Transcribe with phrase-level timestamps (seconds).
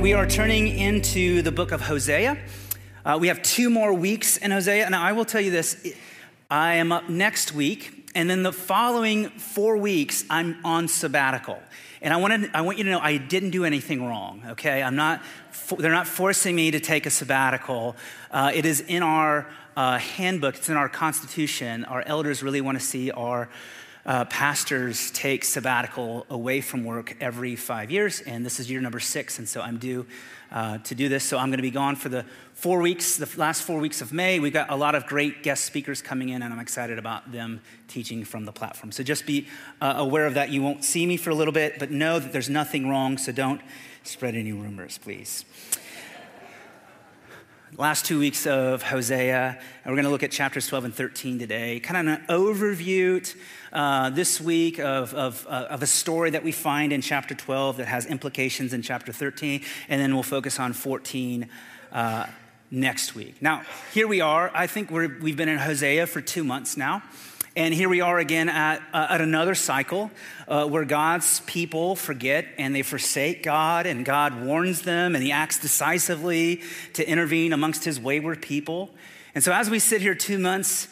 [0.00, 2.38] We are turning into the book of Hosea.
[3.04, 4.86] Uh, we have two more weeks in Hosea.
[4.86, 5.92] And I will tell you this
[6.48, 11.60] I am up next week, and then the following four weeks, I'm on sabbatical.
[12.00, 14.84] And I, wanted, I want you to know I didn't do anything wrong, okay?
[14.84, 15.20] I'm not,
[15.78, 17.96] they're not forcing me to take a sabbatical.
[18.30, 21.84] Uh, it is in our uh, handbook, it's in our constitution.
[21.86, 23.48] Our elders really want to see our
[24.08, 28.98] uh, pastors take sabbatical away from work every five years, and this is year number
[28.98, 30.06] six, and so I'm due
[30.50, 31.24] uh, to do this.
[31.24, 32.24] So I'm going to be gone for the
[32.54, 34.40] four weeks, the last four weeks of May.
[34.40, 37.60] We've got a lot of great guest speakers coming in, and I'm excited about them
[37.86, 38.92] teaching from the platform.
[38.92, 39.46] So just be
[39.82, 40.48] uh, aware of that.
[40.48, 43.30] You won't see me for a little bit, but know that there's nothing wrong, so
[43.30, 43.60] don't
[44.04, 45.44] spread any rumors, please
[47.76, 49.58] last two weeks of Hosea.
[49.84, 51.78] And we're going to look at chapters 12 and 13 today.
[51.80, 53.22] Kind of an overview
[53.72, 57.78] uh, this week of, of, uh, of, a story that we find in chapter 12
[57.78, 59.62] that has implications in chapter 13.
[59.88, 61.48] And then we'll focus on 14
[61.92, 62.26] uh,
[62.70, 63.40] next week.
[63.40, 64.50] Now, here we are.
[64.54, 67.02] I think we have been in Hosea for two months now.
[67.56, 70.12] And here we are again at, uh, at another cycle
[70.46, 75.32] uh, where God's people forget and they forsake God, and God warns them and He
[75.32, 78.90] acts decisively to intervene amongst His wayward people.
[79.34, 80.88] And so, as we sit here two months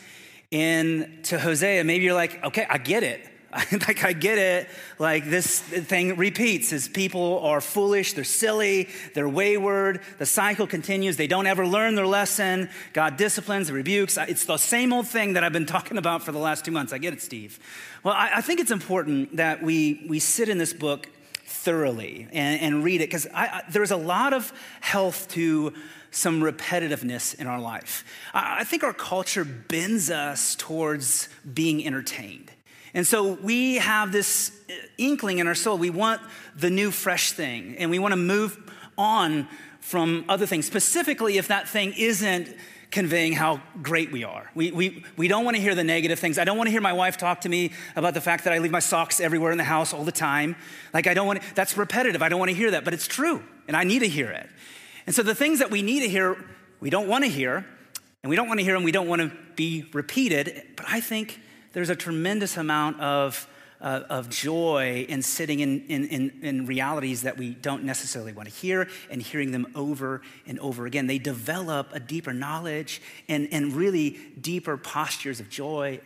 [0.51, 3.27] into Hosea, maybe you're like, okay, I get it.
[3.73, 4.69] like I get it.
[4.99, 10.01] Like this thing repeats as people are foolish, they're silly, they're wayward.
[10.19, 11.17] The cycle continues.
[11.17, 12.69] They don't ever learn their lesson.
[12.93, 14.19] God disciplines, rebukes.
[14.19, 16.93] It's the same old thing that I've been talking about for the last two months.
[16.93, 17.59] I get it, Steve.
[18.03, 21.09] Well, I, I think it's important that we we sit in this book
[21.47, 23.27] thoroughly and, and read it because
[23.71, 25.73] there's a lot of health to
[26.11, 28.05] some repetitiveness in our life.
[28.33, 32.51] I, I think our culture bends us towards being entertained.
[32.95, 35.77] And so we have this uh, inkling in our soul.
[35.77, 36.23] We want
[36.57, 38.59] the new, fresh thing, and we want to move
[38.97, 39.49] on
[39.81, 42.49] from other things, specifically if that thing isn't
[42.91, 44.51] conveying how great we are.
[44.55, 46.39] We, we, we don't want to hear the negative things.
[46.39, 48.59] I don't want to hear my wife talk to me about the fact that I
[48.59, 50.57] leave my socks everywhere in the house all the time.
[50.95, 52.23] Like, I don't want to, that's repetitive.
[52.23, 54.49] I don't want to hear that, but it's true, and I need to hear it.
[55.07, 56.37] And so the things that we need to hear,
[56.81, 57.67] we don't want to hear,
[58.23, 60.63] and we don't want to hear them, we don't want to be repeated.
[60.77, 61.41] But I think
[61.73, 63.47] there's a tremendous amount of,
[63.81, 68.49] uh, of joy in sitting in, in, in, in, realities that we don't necessarily want
[68.49, 71.07] to hear and hearing them over and over again.
[71.07, 76.01] They develop a deeper knowledge and, and really deeper postures of joy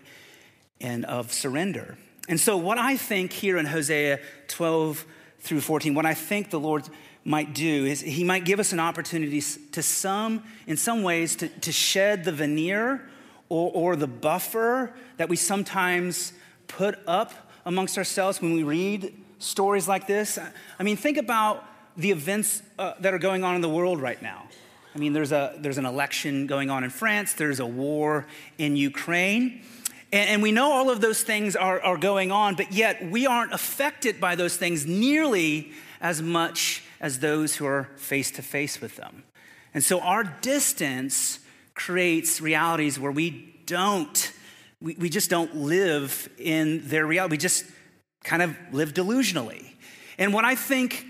[0.81, 1.97] and of surrender.
[2.29, 5.05] And so, what I think here in Hosea 12
[5.41, 6.89] through 14, what I think the Lord
[7.25, 9.41] might do is he might give us an opportunity
[9.73, 13.09] to some, in some ways, to, to shed the veneer
[13.49, 16.33] or, or the buffer that we sometimes
[16.67, 20.39] put up amongst ourselves when we read stories like this.
[20.79, 21.65] I mean, think about
[21.97, 24.45] the events uh, that are going on in the world right now.
[24.95, 28.27] I mean, there's, a, there's an election going on in France, there's a war
[28.59, 29.63] in Ukraine.
[30.13, 33.27] And, and we know all of those things are, are going on, but yet we
[33.27, 38.81] aren't affected by those things nearly as much as those who are face to face
[38.81, 39.23] with them.
[39.73, 41.39] And so our distance
[41.75, 44.33] creates realities where we don't,
[44.81, 47.33] we, we just don't live in their reality.
[47.33, 47.65] We just
[48.25, 49.75] kind of live delusionally.
[50.19, 51.07] And what I think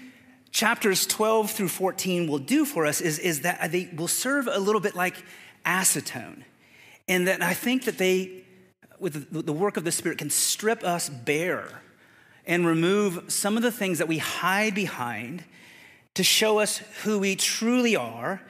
[0.51, 4.59] chapters 12 through 14 will do for us is, is that they will serve a
[4.59, 5.17] little bit like
[5.65, 6.43] acetone.
[7.09, 8.45] And that I think that they,
[8.99, 11.83] with the work of the Spirit, can strip us bare
[12.47, 15.45] and remove some of the things that we hide behind
[16.15, 18.41] to show us who we truly are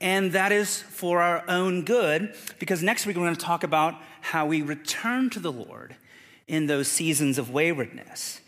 [0.00, 3.94] and that is for our own good, because next week we're going to talk about
[4.20, 5.96] how we return to the Lord
[6.46, 8.40] in those seasons of waywardness.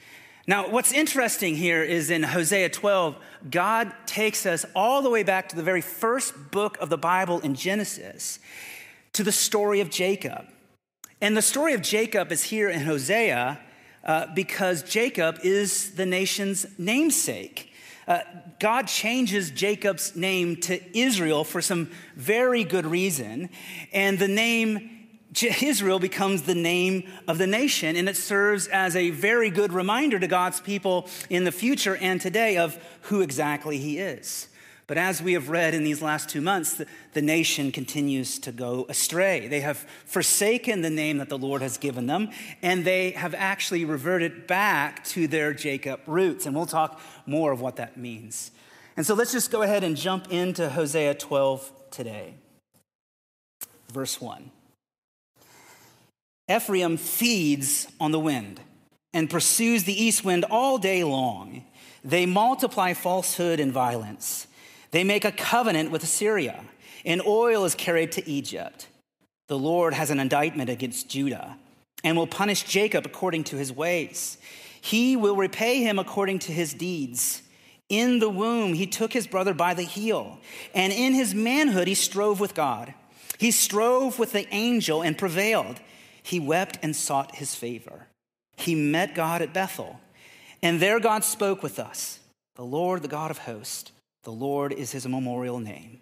[0.47, 3.17] Now, what's interesting here is in Hosea 12,
[3.51, 7.41] God takes us all the way back to the very first book of the Bible
[7.41, 8.39] in Genesis,
[9.13, 10.47] to the story of Jacob.
[11.21, 13.61] And the story of Jacob is here in Hosea
[14.05, 17.70] uh, because Jacob is the nation's namesake.
[18.11, 18.23] Uh,
[18.59, 23.51] God changes Jacob's name to Israel for some very good reason.
[23.93, 25.07] And the name
[25.63, 30.19] Israel becomes the name of the nation, and it serves as a very good reminder
[30.19, 34.49] to God's people in the future and today of who exactly He is.
[34.91, 38.51] But as we have read in these last two months, the, the, nation continues to
[38.51, 39.47] go astray.
[39.47, 43.85] They have forsaken the name that the Lord has given them, and they have actually
[43.85, 46.45] reverted back to their Jacob roots.
[46.45, 48.51] And we'll talk more of what that means.
[48.97, 52.35] And so let's just go ahead and jump into Hosea 12 today.
[53.93, 54.51] Verse 1.
[56.51, 58.61] Ephraim feeds on the wind
[59.15, 61.65] and pursues the east wind all day long.
[62.03, 64.49] They multiply falsehood and violence.
[64.91, 66.65] They make a covenant with Assyria,
[67.05, 68.89] and oil is carried to Egypt.
[69.49, 71.57] The Lord has an indictment against Judah
[72.03, 74.39] and will punish Jacob according to his ways.
[74.81, 77.43] He will repay him according to his deeds.
[77.89, 80.39] In the womb, he took his brother by the heel,
[80.75, 82.95] and in his manhood, he strove with God.
[83.39, 85.81] He strove with the angel and prevailed.
[86.23, 88.07] He wept and sought his favor.
[88.57, 90.01] He met God at Bethel,
[90.63, 92.21] and there God spoke with us.
[92.55, 93.91] The Lord, the God of hosts,
[94.25, 96.01] the Lord is his memorial name.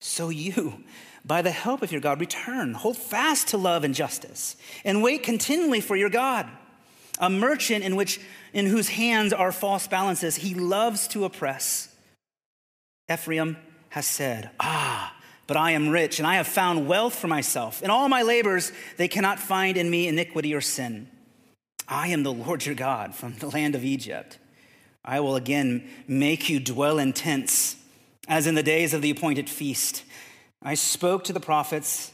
[0.00, 0.84] So you,
[1.24, 5.22] by the help of your God, return, hold fast to love and justice, and wait
[5.22, 6.48] continually for your God.
[7.20, 8.20] A merchant in which
[8.52, 11.94] in whose hands are false balances, he loves to oppress.
[13.10, 13.56] Ephraim
[13.90, 15.14] has said, Ah,
[15.46, 17.82] but I am rich, and I have found wealth for myself.
[17.82, 21.08] In all my labors, they cannot find in me iniquity or sin.
[21.88, 24.38] I am the Lord your God from the land of Egypt.
[25.04, 27.76] I will again make you dwell in tents,
[28.28, 30.04] as in the days of the appointed feast.
[30.62, 32.12] I spoke to the prophets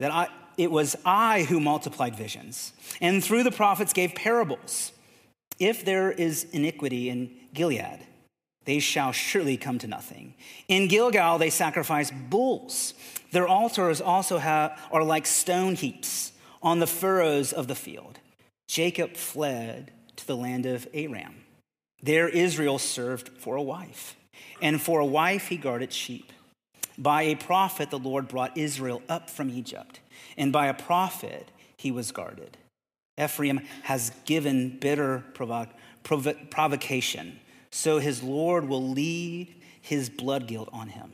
[0.00, 4.92] that I, it was I who multiplied visions, and through the prophets gave parables.
[5.58, 8.00] If there is iniquity in Gilead,
[8.64, 10.34] they shall surely come to nothing.
[10.68, 12.94] In Gilgal, they sacrifice bulls.
[13.30, 16.32] Their altars also have, are like stone heaps
[16.62, 18.18] on the furrows of the field.
[18.68, 21.43] Jacob fled to the land of Aram.
[22.04, 24.14] There Israel served for a wife,
[24.60, 26.34] and for a wife he guarded sheep.
[26.98, 30.00] By a prophet, the Lord brought Israel up from Egypt,
[30.36, 32.58] and by a prophet he was guarded.
[33.18, 35.70] Ephraim has given bitter provo-
[36.02, 37.40] provo- provocation,
[37.72, 41.12] so his Lord will lead his blood guilt on him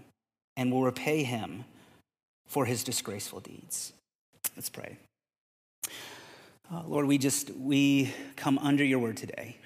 [0.56, 1.66] and will repay him
[2.48, 3.92] for his disgraceful deeds.
[4.56, 4.96] Let's pray.
[6.72, 9.56] Uh, Lord, we just we come under your word today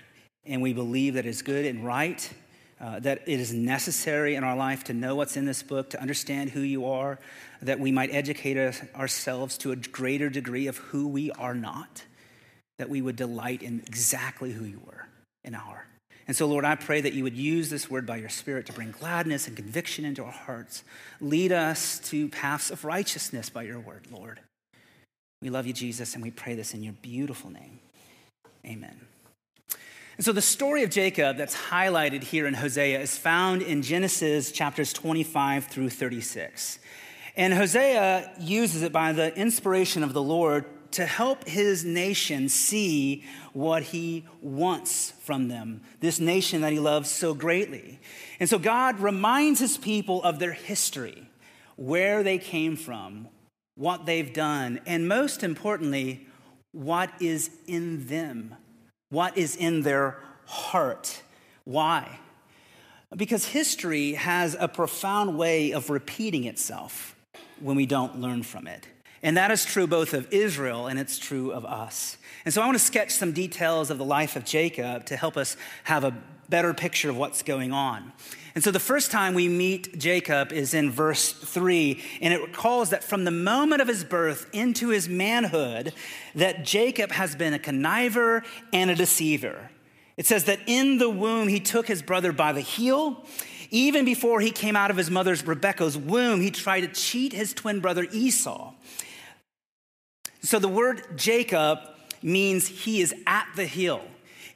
[0.46, 2.30] and we believe that it's good and right,
[2.80, 6.00] uh, that it is necessary in our life to know what's in this book, to
[6.00, 7.18] understand who you are,
[7.62, 12.02] that we might educate us, ourselves to a greater degree of who we are not,
[12.78, 15.06] that we would delight in exactly who you were
[15.44, 15.86] and are.
[16.26, 18.72] And so, Lord, I pray that you would use this word by your Spirit to
[18.72, 20.82] bring gladness and conviction into our hearts.
[21.20, 24.40] Lead us to paths of righteousness by your word, Lord.
[25.42, 27.78] We love you, Jesus, and we pray this in your beautiful name.
[28.64, 28.98] Amen.
[30.16, 34.52] And so the story of Jacob that's highlighted here in Hosea is found in Genesis
[34.52, 36.78] chapters 25 through 36.
[37.36, 43.24] And Hosea uses it by the inspiration of the Lord to help his nation see
[43.52, 47.98] what he wants from them, this nation that he loves so greatly.
[48.38, 51.28] And so God reminds his people of their history,
[51.74, 53.26] where they came from,
[53.74, 56.28] what they've done, and most importantly,
[56.70, 58.54] what is in them
[59.10, 61.22] what is in their heart.
[61.64, 62.18] Why?
[63.14, 67.16] Because history has a profound way of repeating itself
[67.60, 68.88] when we don't learn from it.
[69.24, 72.18] And that is true both of Israel and it's true of us.
[72.44, 75.38] And so I want to sketch some details of the life of Jacob to help
[75.38, 76.14] us have a
[76.50, 78.12] better picture of what's going on.
[78.54, 82.90] And so the first time we meet Jacob is in verse 3, and it recalls
[82.90, 85.94] that from the moment of his birth into his manhood,
[86.34, 89.70] that Jacob has been a conniver and a deceiver.
[90.18, 93.24] It says that in the womb he took his brother by the heel.
[93.70, 97.52] Even before he came out of his mother's Rebekah's womb, he tried to cheat his
[97.54, 98.72] twin brother Esau.
[100.44, 101.78] So the word Jacob
[102.22, 104.02] means he is at the hill.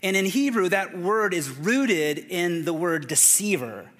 [0.03, 3.91] And in Hebrew, that word is rooted in the word deceiver.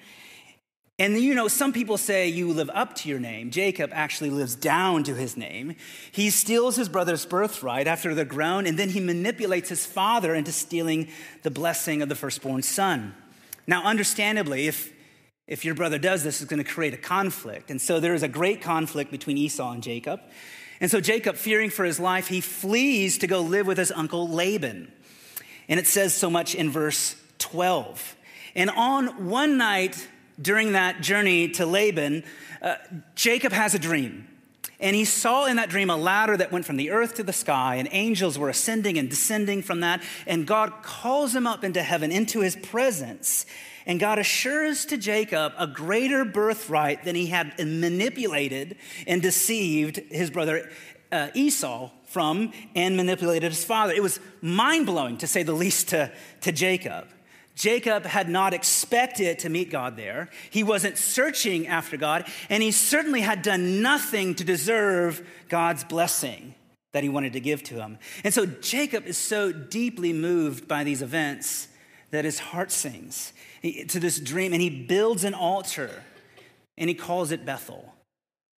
[0.99, 3.49] And you know, some people say you live up to your name.
[3.49, 5.75] Jacob actually lives down to his name.
[6.11, 10.51] He steals his brother's birthright after they're grown, and then he manipulates his father into
[10.51, 11.07] stealing
[11.41, 13.15] the blessing of the firstborn son.
[13.65, 14.93] Now, understandably, if,
[15.47, 17.71] if your brother does this, it's going to create a conflict.
[17.71, 20.19] And so there is a great conflict between Esau and Jacob.
[20.81, 24.27] And so Jacob, fearing for his life, he flees to go live with his uncle
[24.27, 24.91] Laban.
[25.67, 28.15] And it says so much in verse 12.
[28.55, 30.07] And on one night
[30.41, 32.23] during that journey to Laban,
[32.61, 32.75] uh,
[33.15, 34.27] Jacob has a dream.
[34.79, 37.33] And he saw in that dream a ladder that went from the earth to the
[37.33, 40.01] sky, and angels were ascending and descending from that.
[40.25, 43.45] And God calls him up into heaven, into his presence.
[43.89, 48.75] And God assures to Jacob a greater birthright than he had manipulated
[49.07, 50.69] and deceived his brother
[51.11, 53.91] uh, Esau from and manipulated his father.
[53.91, 57.07] It was mind blowing, to say the least, to, to Jacob.
[57.55, 60.29] Jacob had not expected to meet God there.
[60.51, 66.53] He wasn't searching after God, and he certainly had done nothing to deserve God's blessing
[66.91, 67.97] that he wanted to give to him.
[68.23, 71.69] And so Jacob is so deeply moved by these events
[72.11, 76.03] that his heart sings to this dream, and he builds an altar
[76.77, 77.93] and he calls it Bethel,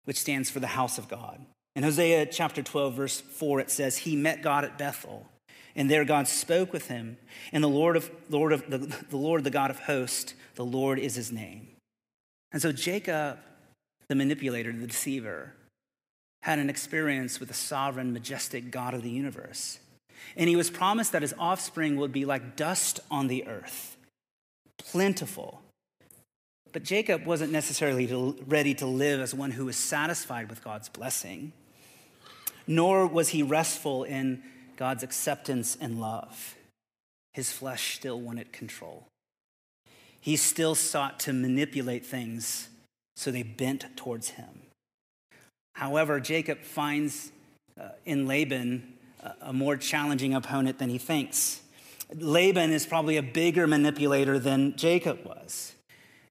[0.04, 1.44] which stands for the house of God.
[1.74, 5.26] In Hosea chapter 12, verse 4, it says, He met God at Bethel,
[5.74, 7.16] and there God spoke with him.
[7.52, 10.98] And the Lord of, Lord of the, the Lord, the God of hosts, the Lord
[10.98, 11.68] is his name.
[12.52, 13.38] And so Jacob,
[14.08, 15.54] the manipulator, the deceiver,
[16.42, 19.78] had an experience with the sovereign, majestic God of the universe.
[20.36, 23.91] And he was promised that his offspring would be like dust on the earth,
[24.90, 25.60] plentiful.
[26.72, 28.06] But Jacob wasn't necessarily
[28.46, 31.52] ready to live as one who was satisfied with God's blessing
[32.66, 34.42] nor was he restful in
[34.76, 36.56] God's acceptance and love.
[37.34, 39.06] His flesh still wanted control.
[40.20, 42.68] He still sought to manipulate things
[43.16, 44.62] so they bent towards him.
[45.74, 47.32] However, Jacob finds
[47.80, 48.94] uh, in Laban
[49.40, 51.62] a more challenging opponent than he thinks.
[52.14, 55.74] Laban is probably a bigger manipulator than Jacob was.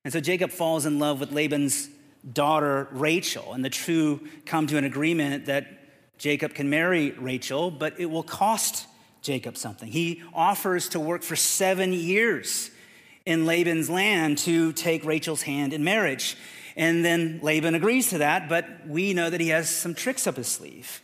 [0.04, 1.90] And so Jacob falls in love with Laban's
[2.34, 5.68] daughter, Rachel, and the two come to an agreement that
[6.18, 8.88] Jacob can marry Rachel, but it will cost
[9.22, 9.92] Jacob something.
[9.92, 12.70] He offers to work for seven years
[13.26, 16.38] in Laban's land to take Rachel's hand in marriage.
[16.76, 20.38] And then Laban agrees to that, but we know that he has some tricks up
[20.38, 21.02] his sleeve,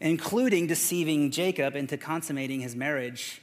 [0.00, 3.40] including deceiving Jacob into consummating his marriage,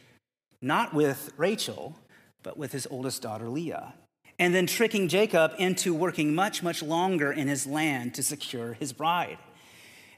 [0.62, 1.98] not with Rachel,
[2.44, 3.94] but with his oldest daughter, Leah.
[4.40, 8.94] And then tricking Jacob into working much, much longer in his land to secure his
[8.94, 9.38] bride.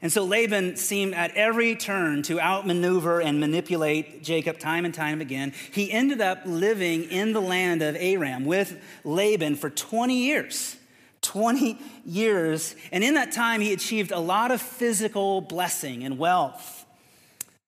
[0.01, 5.21] And so Laban seemed at every turn to outmaneuver and manipulate Jacob time and time
[5.21, 5.53] again.
[5.71, 10.75] He ended up living in the land of Aram with Laban for 20 years.
[11.21, 12.75] 20 years.
[12.91, 16.85] And in that time, he achieved a lot of physical blessing and wealth.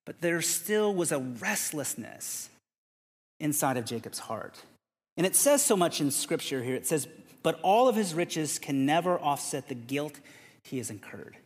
[0.04, 2.50] But there still was a restlessness
[3.40, 4.62] inside of Jacob's heart.
[5.18, 6.76] And it says so much in scripture here.
[6.76, 7.08] It says,
[7.44, 10.20] But all of his riches can never offset the guilt
[10.64, 11.38] he has incurred.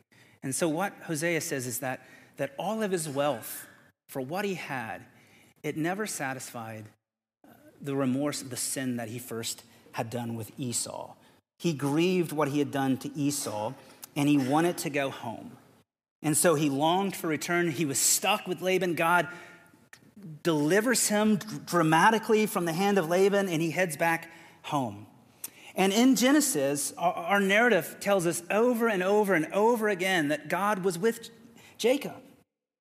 [0.41, 2.05] And so, what Hosea says is that,
[2.37, 3.67] that all of his wealth,
[4.07, 5.01] for what he had,
[5.61, 6.85] it never satisfied
[7.45, 11.13] uh, the remorse of the sin that he first had done with Esau.
[11.59, 13.73] He grieved what he had done to Esau,
[14.15, 15.51] and he wanted to go home.
[16.21, 17.71] And so he longed for return.
[17.71, 18.95] He was stuck with Laban.
[18.95, 19.27] God
[20.43, 24.29] delivers him dramatically from the hand of Laban, and he heads back
[24.63, 25.05] home.
[25.75, 30.83] And in Genesis, our, narrative tells us over and over and over again that God
[30.83, 31.29] was with
[31.77, 32.21] Jacob.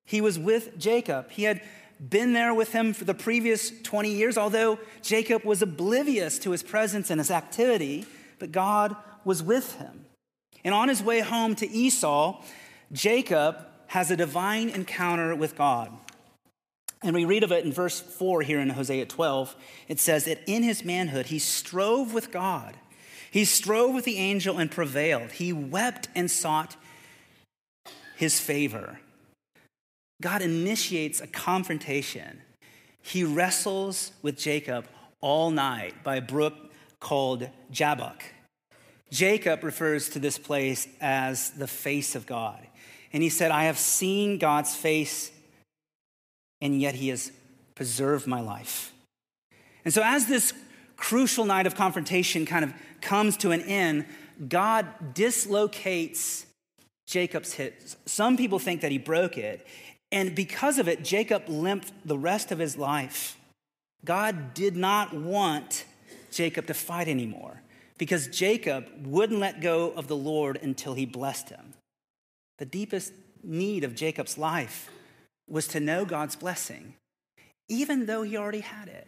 [0.05, 1.29] He was with Jacob.
[1.31, 1.61] He had
[1.99, 6.63] been there with him for the previous 20 years, although Jacob was oblivious to his
[6.63, 8.05] presence and his activity,
[8.37, 10.05] but God was with him.
[10.63, 12.41] And on his way home to Esau,
[12.91, 15.91] Jacob has a divine encounter with God.
[17.01, 19.55] And we read of it in verse 4 here in Hosea 12.
[19.87, 22.75] It says that in his manhood, he strove with God
[23.31, 25.31] he strove with the angel and prevailed.
[25.31, 26.75] He wept and sought
[28.15, 28.99] his favor.
[30.21, 32.41] God initiates a confrontation.
[33.01, 34.87] He wrestles with Jacob
[35.21, 36.53] all night by a brook
[36.99, 38.23] called Jabbok.
[39.11, 42.59] Jacob refers to this place as the face of God.
[43.13, 45.31] And he said, I have seen God's face,
[46.61, 47.31] and yet he has
[47.75, 48.91] preserved my life.
[49.85, 50.53] And so, as this
[50.97, 54.05] crucial night of confrontation kind of comes to an end,
[54.47, 56.45] God dislocates
[57.07, 57.81] Jacob's hip.
[58.05, 59.65] Some people think that he broke it.
[60.11, 63.37] And because of it, Jacob limped the rest of his life.
[64.05, 65.85] God did not want
[66.31, 67.61] Jacob to fight anymore
[67.97, 71.73] because Jacob wouldn't let go of the Lord until he blessed him.
[72.57, 73.13] The deepest
[73.43, 74.89] need of Jacob's life
[75.49, 76.93] was to know God's blessing,
[77.67, 79.07] even though he already had it.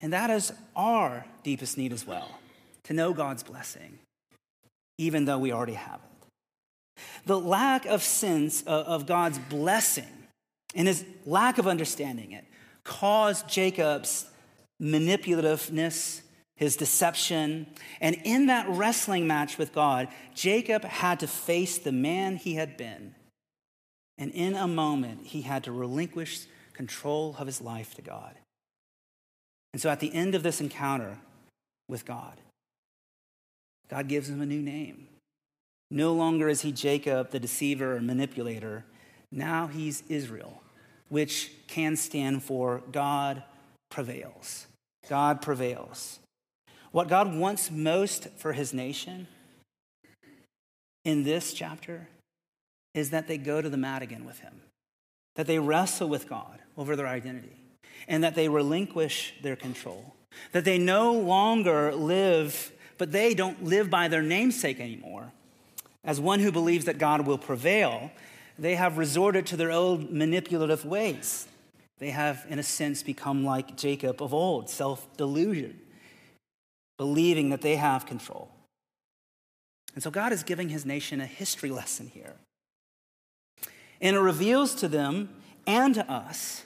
[0.00, 2.38] And that is our deepest need as well
[2.84, 3.98] to know God's blessing,
[4.98, 7.02] even though we already have it.
[7.26, 10.26] The lack of sense of God's blessing
[10.74, 12.44] and his lack of understanding it
[12.84, 14.26] caused Jacob's
[14.80, 16.22] manipulativeness,
[16.56, 17.66] his deception.
[18.00, 22.76] And in that wrestling match with God, Jacob had to face the man he had
[22.76, 23.14] been.
[24.18, 28.34] And in a moment, he had to relinquish control of his life to God.
[29.72, 31.18] And so at the end of this encounter
[31.88, 32.38] with God,
[33.88, 35.08] God gives him a new name.
[35.90, 38.84] No longer is he Jacob, the deceiver or manipulator.
[39.30, 40.62] Now he's Israel,
[41.08, 43.42] which can stand for God
[43.90, 44.66] prevails.
[45.08, 46.18] God prevails.
[46.92, 49.26] What God wants most for his nation
[51.04, 52.08] in this chapter
[52.94, 54.60] is that they go to the mat again with him,
[55.36, 57.56] that they wrestle with God over their identity,
[58.08, 60.14] and that they relinquish their control,
[60.52, 65.32] that they no longer live, but they don't live by their namesake anymore.
[66.04, 68.10] As one who believes that God will prevail,
[68.58, 71.46] they have resorted to their old manipulative ways.
[71.98, 75.78] They have, in a sense, become like Jacob of old, self delusion
[77.02, 78.48] believing that they have control.
[79.94, 82.34] And so God is giving his nation a history lesson here.
[84.02, 85.30] And it reveals to them
[85.66, 86.64] and to us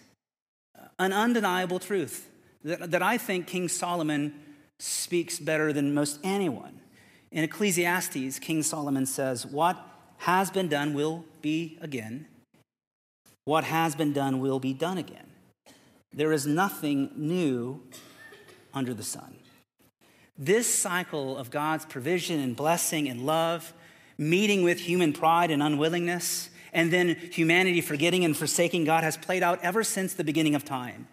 [0.76, 2.28] uh, an undeniable truth
[2.64, 4.34] that, that I think King Solomon
[4.78, 6.80] speaks better than most anyone.
[7.30, 9.78] In Ecclesiastes, King Solomon says, What
[10.18, 12.26] has been done will be again.
[13.44, 15.26] What has been done will be done again.
[16.12, 17.82] There is nothing new
[18.72, 19.36] under the sun.
[20.38, 23.72] This cycle of God's provision and blessing and love,
[24.18, 29.42] meeting with human pride and unwillingness, and then humanity forgetting and forsaking God has played
[29.42, 31.08] out ever since the beginning of time.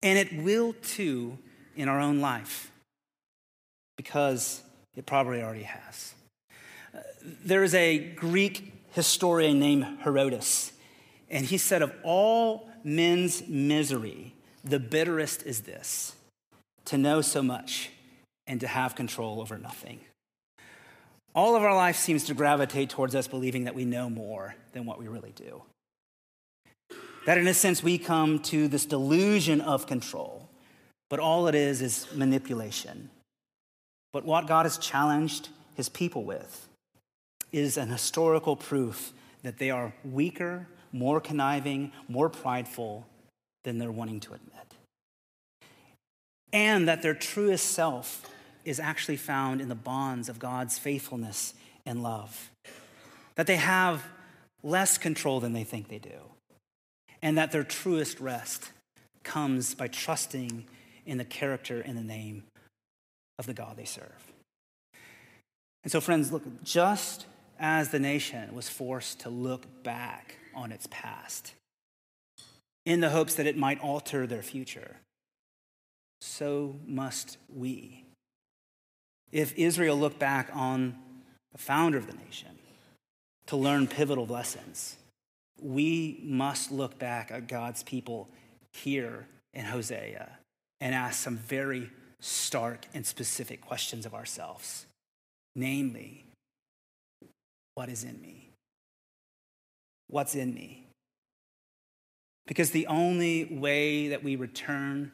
[0.00, 1.38] And it will too
[1.74, 2.70] in our own life,
[3.96, 4.62] because
[4.94, 6.14] it probably already has.
[6.94, 7.00] Uh,
[7.44, 10.72] there is a Greek historian named Herodotus,
[11.28, 16.14] and he said, Of all men's misery, the bitterest is this
[16.84, 17.90] to know so much
[18.46, 19.98] and to have control over nothing.
[21.36, 24.86] All of our life seems to gravitate towards us believing that we know more than
[24.86, 25.62] what we really do.
[27.26, 30.48] That, in a sense, we come to this delusion of control,
[31.10, 33.10] but all it is is manipulation.
[34.14, 36.68] But what God has challenged his people with
[37.52, 43.06] is an historical proof that they are weaker, more conniving, more prideful
[43.64, 44.52] than they're wanting to admit.
[46.50, 48.26] And that their truest self
[48.66, 51.54] is actually found in the bonds of God's faithfulness
[51.86, 52.50] and love.
[53.36, 54.04] That they have
[54.62, 56.18] less control than they think they do.
[57.22, 58.72] And that their truest rest
[59.22, 60.66] comes by trusting
[61.06, 62.42] in the character and the name
[63.38, 64.32] of the God they serve.
[65.84, 67.26] And so, friends, look, just
[67.60, 71.54] as the nation was forced to look back on its past
[72.84, 74.96] in the hopes that it might alter their future,
[76.20, 78.05] so must we
[79.32, 80.96] if Israel looked back on
[81.52, 82.50] the founder of the nation
[83.46, 84.96] to learn pivotal lessons,
[85.60, 88.28] we must look back at God's people
[88.72, 90.38] here in Hosea
[90.80, 94.86] and ask some very stark and specific questions of ourselves.
[95.54, 96.24] Namely,
[97.74, 98.50] what is in me?
[100.08, 100.86] What's in me?
[102.46, 105.10] Because the only way that we return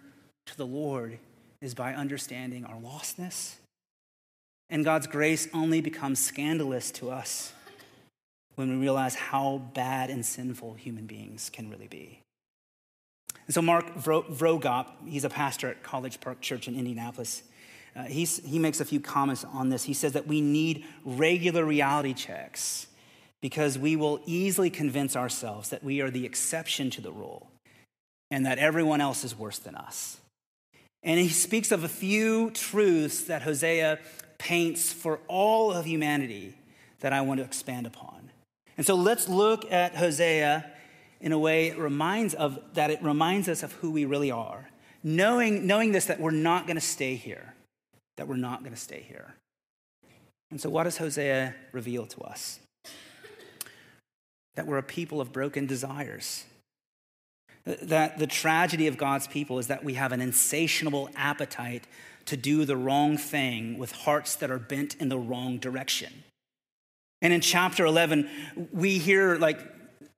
[0.46, 1.18] to the Lord
[1.60, 3.54] is by understanding our lostness
[4.72, 7.52] and God's grace only becomes scandalous to us
[8.54, 12.20] when we realize how bad and sinful human beings can really be.
[13.46, 17.42] And so, Mark Vroegop, he's a pastor at College Park Church in Indianapolis.
[17.94, 19.84] Uh, he makes a few comments on this.
[19.84, 22.86] He says that we need regular reality checks
[23.42, 27.50] because we will easily convince ourselves that we are the exception to the rule
[28.30, 30.16] and that everyone else is worse than us.
[31.02, 33.98] And he speaks of a few truths that Hosea
[34.42, 36.54] paints for all of humanity
[36.98, 38.30] that I want to expand upon.
[38.76, 40.68] And so let's look at Hosea
[41.20, 44.68] in a way it reminds of that it reminds us of who we really are.
[45.04, 47.54] Knowing, knowing this that we're not going to stay here.
[48.16, 49.34] That we're not going to stay here.
[50.50, 52.58] And so what does Hosea reveal to us?
[54.56, 56.44] That we're a people of broken desires.
[57.64, 61.86] That the tragedy of God's people is that we have an insatiable appetite
[62.26, 66.24] to do the wrong thing with hearts that are bent in the wrong direction.
[67.20, 68.28] And in chapter 11,
[68.72, 69.60] we hear like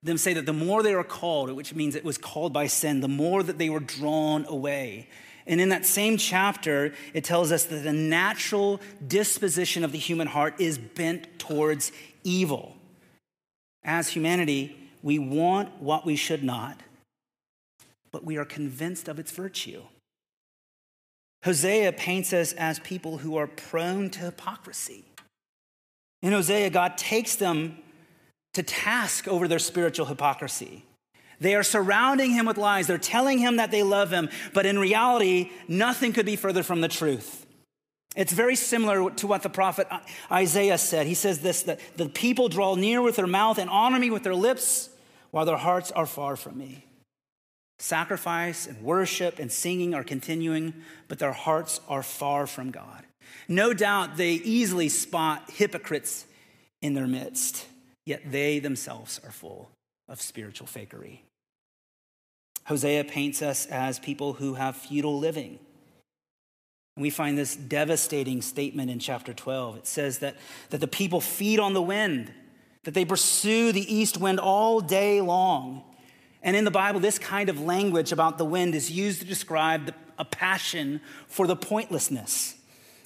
[0.03, 3.01] them say that the more they are called, which means it was called by sin,
[3.01, 5.09] the more that they were drawn away.
[5.47, 10.27] And in that same chapter, it tells us that the natural disposition of the human
[10.27, 12.77] heart is bent towards evil.
[13.83, 16.81] As humanity, we want what we should not,
[18.11, 19.83] but we are convinced of its virtue.
[21.45, 25.05] Hosea paints us as people who are prone to hypocrisy.
[26.23, 27.77] In Hosea, God takes them
[28.55, 30.85] to task over their spiritual hypocrisy.
[31.41, 32.87] They are surrounding him with lies.
[32.87, 36.81] They're telling him that they love him, but in reality, nothing could be further from
[36.81, 37.45] the truth.
[38.17, 39.89] It's very similar to what the prophet
[40.31, 41.07] Isaiah said.
[41.07, 44.23] He says this that the people draw near with their mouth and honor me with
[44.23, 44.89] their lips,
[45.31, 46.87] while their hearts are far from me.
[47.79, 50.75] Sacrifice and worship and singing are continuing,
[51.09, 53.05] but their hearts are far from God.
[53.49, 56.27] No doubt they easily spot hypocrites
[56.81, 57.67] in their midst,
[58.07, 59.71] yet they themselves are full
[60.09, 61.21] of spiritual fakery.
[62.67, 65.59] Hosea paints us as people who have futile living.
[66.97, 69.79] And we find this devastating statement in chapter 12.
[69.79, 70.37] It says that,
[70.71, 72.33] that the people feed on the wind,
[72.85, 75.83] that they pursue the east wind all day long.
[76.45, 79.95] And in the Bible, this kind of language about the wind is used to describe
[80.19, 82.55] a passion for the pointlessness.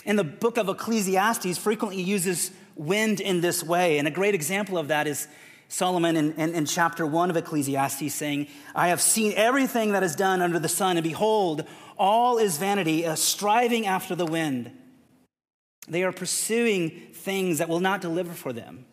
[0.04, 3.98] In the book of Ecclesiastes, frequently uses wind in this way.
[3.98, 5.28] And a great example of that is
[5.68, 10.16] Solomon in, in, in, chapter 1 of Ecclesiastes saying, I have seen everything that is
[10.16, 11.64] done under the sun, and behold,
[11.96, 14.72] all is vanity, a striving after the wind.
[15.86, 18.86] They are pursuing things that will not deliver for them,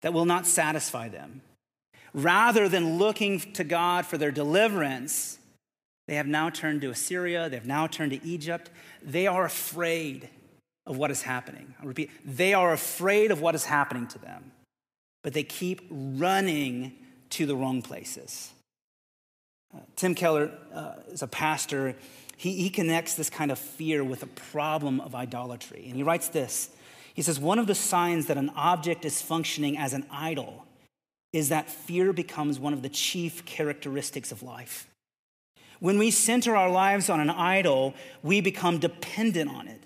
[0.00, 1.42] that will not satisfy them.
[2.12, 5.38] Rather than looking to God for their deliverance,
[6.08, 8.70] they have now turned to Assyria, they have now turned to Egypt.
[9.02, 10.28] They are afraid
[10.86, 11.74] of what is happening.
[11.80, 14.52] I repeat, they are afraid of what is happening to them
[15.22, 16.92] but they keep running
[17.30, 18.52] to the wrong places.
[19.74, 21.94] Uh, Tim Keller uh, is a pastor.
[22.36, 25.84] He, he connects this kind of fear with a problem of idolatry.
[25.86, 26.70] And he writes this
[27.14, 30.64] He says, One of the signs that an object is functioning as an idol
[31.32, 34.88] is that fear becomes one of the chief characteristics of life.
[35.78, 39.82] When we center our lives on an idol, we become dependent on it.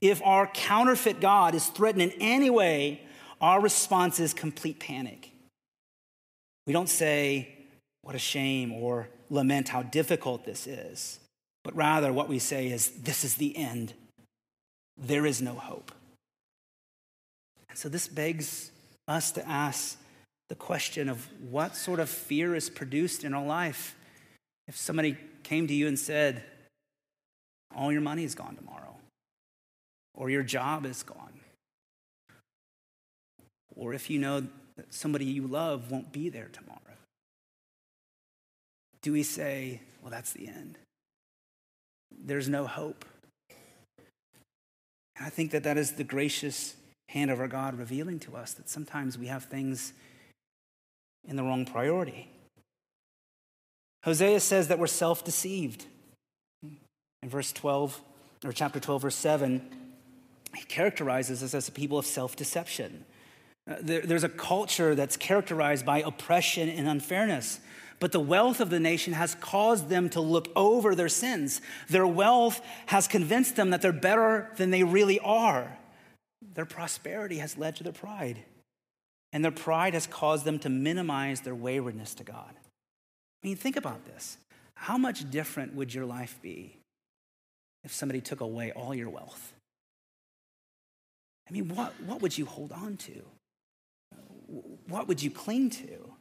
[0.00, 3.00] If our counterfeit God is threatened in any way,
[3.40, 5.30] our response is complete panic.
[6.66, 7.54] We don't say,
[8.02, 11.18] What a shame, or lament how difficult this is,
[11.64, 13.94] but rather what we say is, This is the end.
[14.96, 15.92] There is no hope.
[17.68, 18.70] And so this begs
[19.08, 19.98] us to ask
[20.48, 23.96] the question of what sort of fear is produced in our life
[24.68, 26.42] if somebody came to you and said,
[27.74, 28.96] All your money is gone tomorrow,
[30.14, 31.36] or your job is gone
[33.76, 34.40] or if you know
[34.76, 36.80] that somebody you love won't be there tomorrow?
[39.02, 40.78] Do we say, well, that's the end?
[42.10, 43.04] There's no hope.
[45.16, 46.74] And I think that that is the gracious
[47.10, 49.92] hand of our God revealing to us that sometimes we have things
[51.28, 52.30] in the wrong priority.
[54.04, 55.84] Hosea says that we're self deceived.
[56.62, 58.00] In verse 12,
[58.44, 59.68] or chapter 12, verse 7,
[60.54, 63.04] he characterizes us as a people of self deception.
[63.68, 67.58] Uh, there's a culture that's characterized by oppression and unfairness.
[67.98, 71.60] But the wealth of the nation has caused them to look over their sins.
[71.88, 75.78] Their wealth has convinced them that they're better than they really are.
[76.54, 78.44] Their prosperity has led to their pride.
[79.36, 82.48] And their pride has caused them to minimize their waywardness to God.
[82.48, 84.38] I mean, think about this.
[84.72, 86.78] How much different would your life be
[87.84, 89.52] if somebody took away all your wealth?
[91.46, 93.12] I mean, what, what would you hold on to?
[94.88, 96.14] what would you cling to?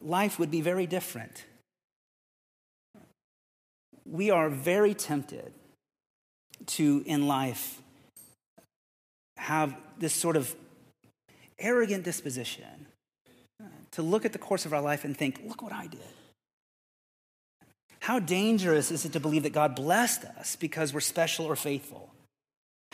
[0.00, 1.46] Life would be very different.
[4.04, 5.52] We are very tempted
[6.66, 7.82] to, in life,
[9.36, 10.54] have this sort of
[11.58, 12.86] arrogant disposition
[13.60, 16.00] uh, to look at the course of our life and think, look what I did.
[18.00, 22.12] How dangerous is it to believe that God blessed us because we're special or faithful?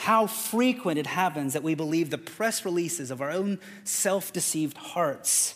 [0.02, 4.76] how frequent it happens that we believe the press releases of our own self deceived
[4.76, 5.54] hearts.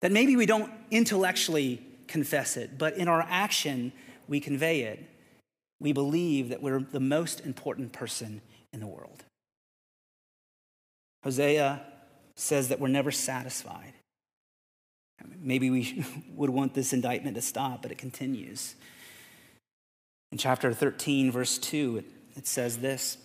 [0.00, 3.92] That maybe we don't intellectually confess it, but in our action,
[4.28, 5.04] we convey it.
[5.78, 8.40] We believe that we're the most important person
[8.72, 9.24] in the world.
[11.22, 11.82] Hosea
[12.36, 13.92] says that we're never satisfied.
[15.40, 18.74] Maybe we would want this indictment to stop, but it continues.
[20.32, 22.04] In chapter 13, verse 2,
[22.36, 23.18] it, says this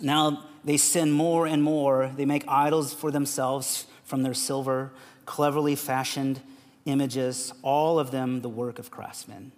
[0.00, 2.10] now they sin more and more.
[2.16, 4.90] They make idols for themselves from their silver,
[5.24, 6.40] cleverly fashioned
[6.84, 9.52] images, all of them the work of craftsmen.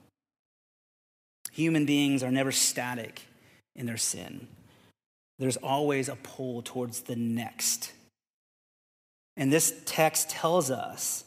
[1.53, 3.23] Human beings are never static
[3.75, 4.47] in their sin,
[5.39, 7.93] there's always a pull towards the next.
[9.37, 11.25] And this text tells us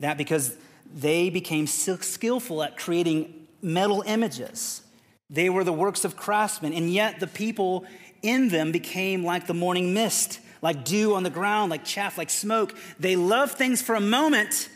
[0.00, 0.54] that because
[0.94, 4.82] they became skillful at creating metal images.
[5.30, 7.84] They were the works of craftsmen, and yet the people
[8.22, 12.30] in them became like the morning mist, like dew on the ground, like chaff, like
[12.30, 12.74] smoke.
[12.98, 14.68] They loved things for a moment,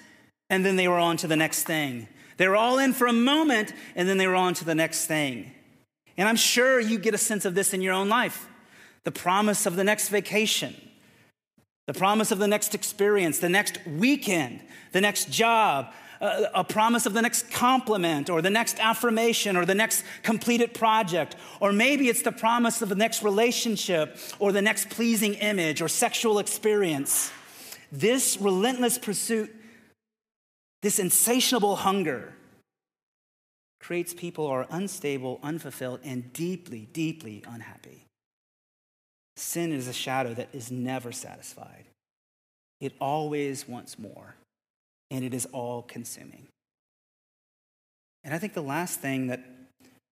[0.51, 2.09] and then they were on to the next thing.
[2.37, 5.07] They were all in for a moment, and then they were on to the next
[5.07, 5.53] thing.
[6.17, 8.49] And I'm sure you get a sense of this in your own life
[9.05, 10.77] the promise of the next vacation,
[11.87, 14.61] the promise of the next experience, the next weekend,
[14.93, 19.65] the next job, uh, a promise of the next compliment or the next affirmation or
[19.65, 21.35] the next completed project.
[21.59, 25.89] Or maybe it's the promise of the next relationship or the next pleasing image or
[25.89, 27.33] sexual experience.
[27.91, 29.55] This relentless pursuit,
[30.83, 32.35] this insatiable hunger,
[33.81, 38.07] creates people who are unstable, unfulfilled, and deeply, deeply unhappy.
[39.37, 41.85] Sin is a shadow that is never satisfied,
[42.81, 44.35] it always wants more
[45.11, 46.47] and it is all consuming.
[48.25, 49.45] And I think the last thing that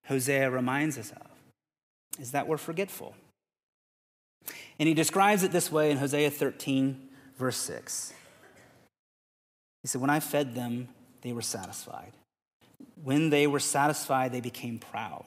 [0.07, 1.27] Hosea reminds us of
[2.21, 3.15] is that we're forgetful.
[4.79, 8.13] And he describes it this way in Hosea 13, verse 6.
[9.83, 10.89] He said, When I fed them,
[11.23, 12.13] they were satisfied.
[13.03, 15.27] When they were satisfied, they became proud.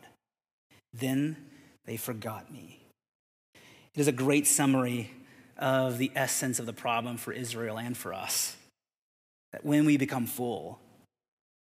[0.93, 1.37] Then
[1.85, 2.82] they forgot me.
[3.95, 5.11] It is a great summary
[5.57, 8.55] of the essence of the problem for Israel and for us.
[9.51, 10.79] That when we become full,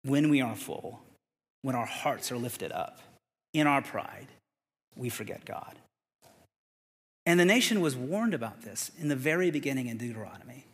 [0.05, 1.03] when we are full,
[1.63, 2.99] when our hearts are lifted up
[3.53, 4.29] in our pride,
[4.97, 5.77] we forget God.
[7.27, 10.67] And the nation was warned about this in the very beginning in Deuteronomy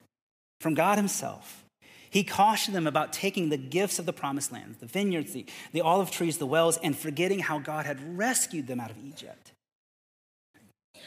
[0.61, 1.65] from God Himself.
[2.11, 5.81] He cautioned them about taking the gifts of the promised land, the vineyards, the, the
[5.81, 9.53] olive trees, the wells, and forgetting how God had rescued them out of Egypt.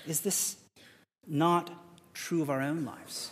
[0.08, 0.58] Is this
[1.28, 1.72] not
[2.13, 3.32] true of our own lives?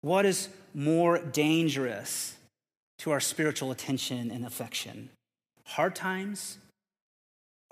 [0.00, 2.36] What is more dangerous
[2.98, 5.10] to our spiritual attention and affection?
[5.64, 6.58] Hard times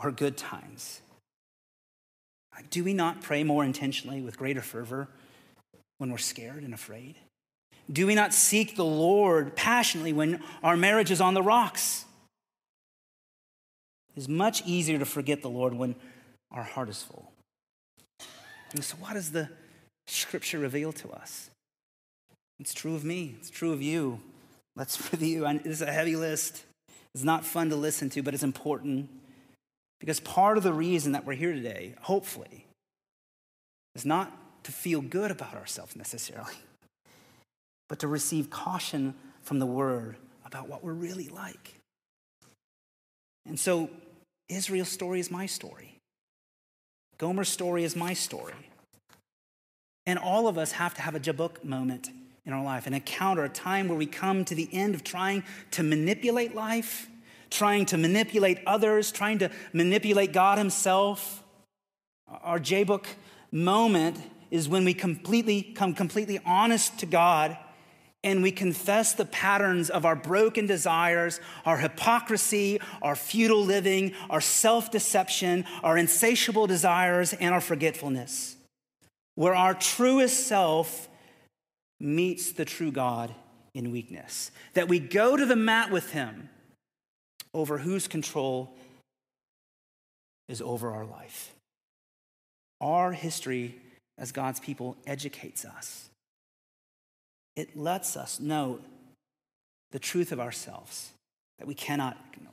[0.03, 1.03] or good times?
[2.71, 5.09] Do we not pray more intentionally with greater fervor
[5.99, 7.17] when we're scared and afraid?
[7.91, 12.05] Do we not seek the Lord passionately when our marriage is on the rocks?
[14.17, 15.97] It's much easier to forget the Lord when
[16.51, 17.32] our heart is full.
[18.75, 19.49] And so, what does the
[20.07, 21.51] scripture reveal to us?
[22.59, 24.21] It's true of me, it's true of you.
[24.77, 25.45] Let's review.
[25.45, 26.65] And this is a heavy list.
[27.15, 29.11] It's not fun to listen to, but it's important
[30.01, 32.67] because part of the reason that we're here today, hopefully,
[33.95, 34.33] is not
[34.65, 36.55] to feel good about ourselves necessarily,
[37.89, 41.75] but to receive caution from the word about what we're really like.
[43.47, 43.91] And so,
[44.49, 45.92] Israel's story is my story.
[47.23, 48.53] Gomer's story is my story.
[50.07, 52.11] And all of us have to have a Jabbok moment
[52.45, 55.45] in our life, an encounter, a time where we come to the end of trying
[55.71, 57.09] to manipulate life,
[57.49, 61.45] trying to manipulate others, trying to manipulate God Himself.
[62.27, 63.07] Our Jabbok
[63.53, 64.19] moment
[64.51, 67.57] is when we completely come completely honest to God
[68.25, 74.41] and we confess the patterns of our broken desires, our hypocrisy, our futile living, our
[74.41, 78.57] self deception, our insatiable desires, and our forgetfulness.
[79.35, 81.09] Where our truest self
[81.99, 83.35] meets the true God
[83.75, 84.51] in weakness.
[84.75, 86.49] That we go to the mat with him
[87.55, 88.75] over whose control
[90.49, 91.55] is over our life.
[92.81, 93.81] Our history
[94.19, 96.11] as God's people educates us.
[97.57, 98.81] It lets us know
[99.91, 101.13] the truth of ourselves
[101.59, 102.53] that we cannot ignore.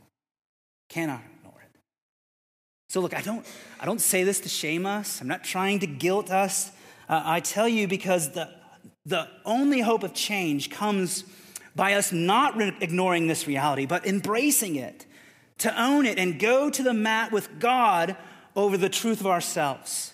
[0.90, 1.80] Cannot ignore it.
[2.90, 3.46] So look, I don't,
[3.80, 5.22] I don't say this to shame us.
[5.22, 6.72] I'm not trying to guilt us.
[7.08, 8.50] Uh, I tell you because the
[9.06, 11.24] the only hope of change comes
[11.76, 15.06] by us not re- ignoring this reality, but embracing it,
[15.60, 18.16] to own it and go to the mat with God
[18.56, 20.14] over the truth of ourselves.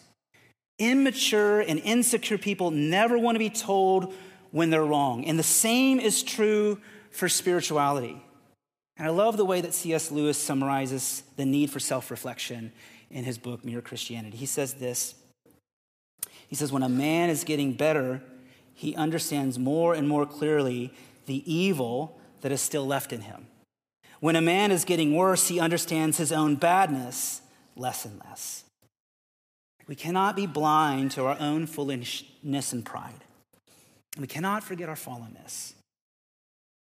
[0.80, 4.14] Immature and insecure people never want to be told
[4.56, 5.26] when they're wrong.
[5.26, 6.80] And the same is true
[7.12, 8.22] for spirituality.
[8.96, 10.12] And I love the way that C.S.
[10.12, 12.72] Lewis summarizes the need for self reflection
[13.12, 14.38] in his book, Mere Christianity.
[14.38, 15.16] He says this
[16.48, 18.22] He says, When a man is getting better,
[18.74, 20.94] he understands more and more clearly
[21.26, 23.48] the evil that is still left in him.
[24.22, 27.42] When a man is getting worse, he understands his own badness
[27.76, 28.64] less and less.
[29.86, 33.26] We cannot be blind to our own foolishness and pride.
[34.18, 35.74] We cannot forget our fallenness.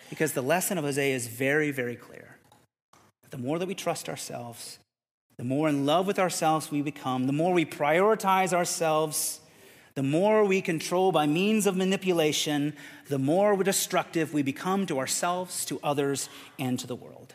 [0.10, 2.38] Because the lesson of Hosea is very, very clear.
[3.32, 4.78] The more that we trust ourselves,
[5.38, 9.42] the more in love with ourselves we become, the more we prioritize ourselves
[9.96, 12.74] the more we control by means of manipulation,
[13.08, 16.28] the more destructive we become to ourselves, to others,
[16.60, 17.34] and to the world.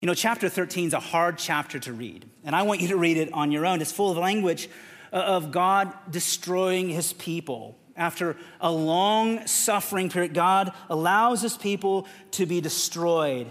[0.00, 2.96] You know, chapter 13 is a hard chapter to read, and I want you to
[2.96, 3.80] read it on your own.
[3.80, 4.68] It's full of language
[5.12, 7.78] uh, of God destroying his people.
[8.02, 13.46] After a long suffering period, God allows his people to be destroyed.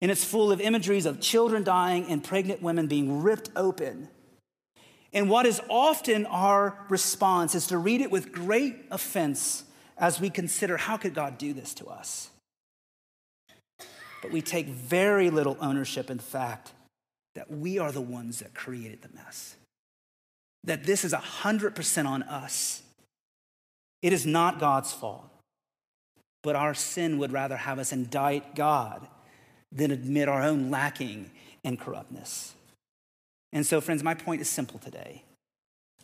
[0.00, 4.08] And it's full of imageries of children dying and pregnant women being ripped open.
[5.12, 9.64] And what is often our response is to read it with great offense
[9.96, 12.30] as we consider how could God do this to us?
[14.22, 16.72] but we take very little ownership in the fact
[17.34, 19.56] that we are the ones that created the mess.
[20.64, 22.82] That this is 100% on us.
[24.02, 25.28] It is not God's fault,
[26.42, 29.06] but our sin would rather have us indict God
[29.72, 31.30] than admit our own lacking
[31.64, 32.54] and corruptness.
[33.52, 35.24] And so, friends, my point is simple today.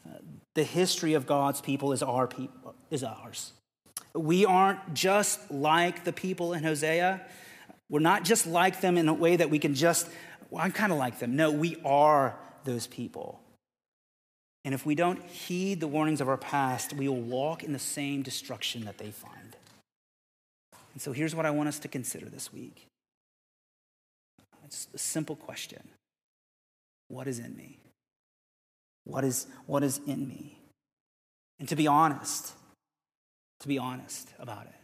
[0.07, 0.19] Uh,
[0.55, 3.53] the history of God's people is our people, is ours.
[4.15, 7.21] We aren't just like the people in Hosea.
[7.91, 10.09] We're not just like them in a way that we can just,
[10.51, 11.37] well, I'm kind of like them.
[11.37, 13.41] No, we are those people.
[14.65, 17.79] And if we don't heed the warnings of our past, we will walk in the
[17.79, 19.57] same destruction that they find.
[20.95, 22.87] And so here's what I want us to consider this week
[24.65, 25.83] it's a simple question
[27.09, 27.79] What is in me?
[29.05, 30.59] What is, what is in me?
[31.59, 32.53] And to be honest,
[33.61, 34.75] to be honest about it.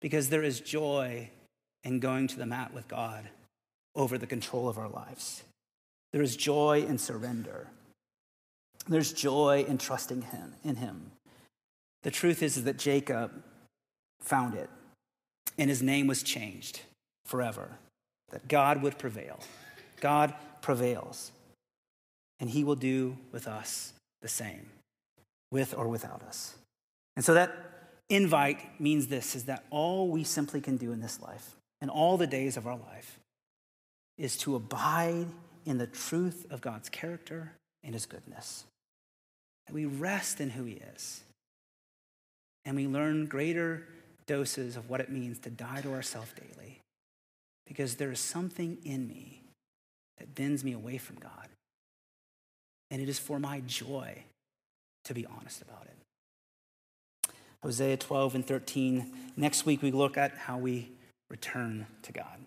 [0.00, 1.30] Because there is joy
[1.82, 3.28] in going to the mat with God
[3.94, 5.42] over the control of our lives.
[6.12, 7.68] There is joy in surrender.
[8.88, 11.10] There's joy in trusting him in him.
[12.02, 13.32] The truth is, is that Jacob
[14.20, 14.70] found it,
[15.58, 16.80] and his name was changed
[17.24, 17.78] forever.
[18.30, 19.40] That God would prevail.
[20.00, 21.32] God prevails.
[22.38, 24.68] And he will do with us the same,
[25.50, 26.56] with or without us.
[27.16, 27.52] And so that
[28.08, 32.16] invite means this is that all we simply can do in this life and all
[32.16, 33.18] the days of our life
[34.18, 35.26] is to abide
[35.64, 38.64] in the truth of God's character and his goodness.
[39.72, 41.22] We rest in who he is.
[42.64, 43.86] And we learn greater
[44.26, 46.80] doses of what it means to die to ourselves daily.
[47.66, 49.42] Because there is something in me
[50.18, 51.48] that bends me away from God.
[52.90, 54.24] And it is for my joy
[55.04, 57.32] to be honest about it.
[57.62, 59.06] Hosea 12 and 13.
[59.36, 60.90] Next week, we look at how we
[61.30, 62.45] return to God.